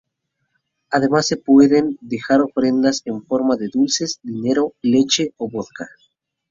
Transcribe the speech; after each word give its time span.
Además, 0.89 1.27
se 1.27 1.37
pueden 1.37 1.99
dejar 2.01 2.41
ofrendas 2.41 3.03
en 3.05 3.23
forma 3.23 3.55
de 3.55 3.67
dulces, 3.69 4.19
dinero, 4.23 4.73
leche 4.81 5.35
o 5.37 5.47
vodka. 5.47 5.87